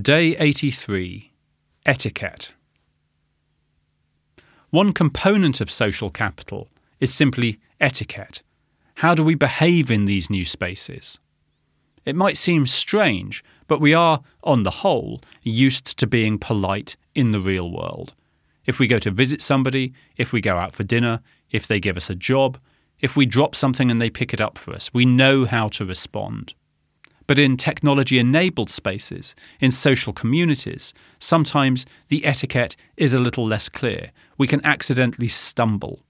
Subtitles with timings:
[0.00, 1.30] Day 83
[1.84, 2.54] Etiquette.
[4.70, 8.40] One component of social capital is simply etiquette.
[8.94, 11.20] How do we behave in these new spaces?
[12.06, 17.32] It might seem strange, but we are, on the whole, used to being polite in
[17.32, 18.14] the real world.
[18.64, 21.20] If we go to visit somebody, if we go out for dinner,
[21.50, 22.58] if they give us a job,
[23.00, 25.84] if we drop something and they pick it up for us, we know how to
[25.84, 26.54] respond.
[27.26, 33.68] But in technology enabled spaces, in social communities, sometimes the etiquette is a little less
[33.68, 34.10] clear.
[34.38, 36.00] We can accidentally stumble.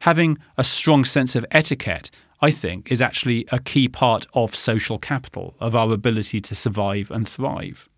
[0.00, 4.98] Having a strong sense of etiquette, I think, is actually a key part of social
[4.98, 7.88] capital, of our ability to survive and thrive.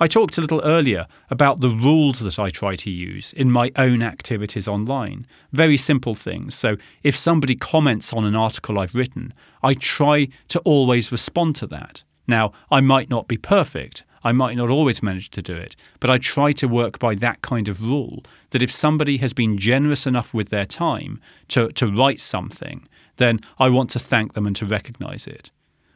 [0.00, 3.70] I talked a little earlier about the rules that I try to use in my
[3.76, 5.26] own activities online.
[5.52, 6.54] Very simple things.
[6.54, 11.66] So, if somebody comments on an article I've written, I try to always respond to
[11.68, 12.02] that.
[12.26, 14.02] Now, I might not be perfect.
[14.24, 17.42] I might not always manage to do it, but I try to work by that
[17.42, 21.88] kind of rule that if somebody has been generous enough with their time to, to
[21.88, 25.50] write something, then I want to thank them and to recognize it.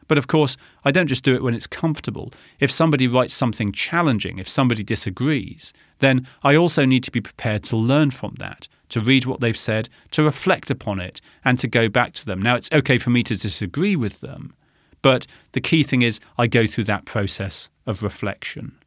[0.07, 2.31] But of course, I don't just do it when it's comfortable.
[2.59, 7.63] If somebody writes something challenging, if somebody disagrees, then I also need to be prepared
[7.65, 11.67] to learn from that, to read what they've said, to reflect upon it, and to
[11.67, 12.41] go back to them.
[12.41, 14.53] Now, it's okay for me to disagree with them,
[15.01, 18.77] but the key thing is I go through that process of reflection.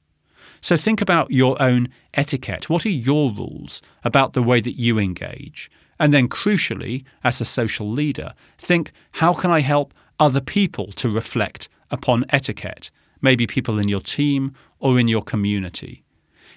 [0.61, 2.69] So think about your own etiquette.
[2.69, 5.71] What are your rules about the way that you engage?
[5.99, 11.09] And then, crucially, as a social leader, think how can I help other people to
[11.09, 12.91] reflect upon etiquette,
[13.21, 16.03] maybe people in your team or in your community.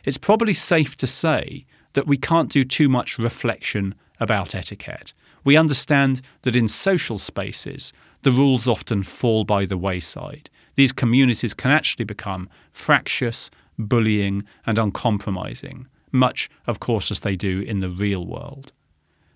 [0.03, 5.13] It's probably safe to say that we can't do too much reflection about etiquette.
[5.43, 10.49] We understand that in social spaces, the rules often fall by the wayside.
[10.75, 17.61] These communities can actually become fractious, bullying, and uncompromising, much, of course, as they do
[17.61, 18.71] in the real world.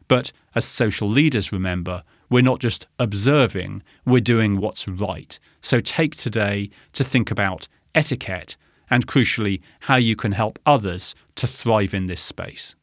[0.08, 5.40] But as social leaders, remember, we're not just observing, we're doing what's right.
[5.62, 8.58] So take today to think about etiquette
[8.90, 12.76] and, crucially, how you can help others to thrive in this space.